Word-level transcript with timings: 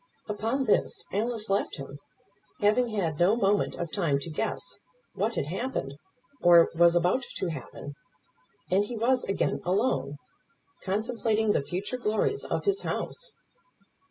Upon 0.27 0.63
this 0.65 1.03
Alice 1.13 1.47
left 1.47 1.75
him, 1.75 1.99
having 2.59 2.87
had 2.87 3.19
no 3.19 3.35
moment 3.35 3.75
of 3.75 3.91
time 3.91 4.17
to 4.21 4.31
guess 4.31 4.79
what 5.13 5.35
had 5.35 5.45
happened, 5.45 5.93
or 6.41 6.71
was 6.73 6.95
about 6.95 7.21
to 7.37 7.49
happen; 7.51 7.93
and 8.71 8.83
he 8.83 8.95
was 8.97 9.25
again 9.25 9.61
alone, 9.63 10.17
contemplating 10.81 11.51
the 11.51 11.61
future 11.61 11.97
glories 11.97 12.43
of 12.43 12.65
his 12.65 12.81
house. 12.81 13.31